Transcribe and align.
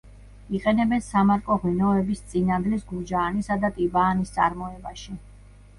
იყენებენ 0.59 1.03
სამარკო 1.07 1.57
ღვინოების 1.65 2.23
„წინანდლის“, 2.33 2.89
„გურჯაანისა“ 2.93 3.61
და 3.67 3.73
„ტიბაანის“ 3.79 4.37
წარმოებაში. 4.41 5.21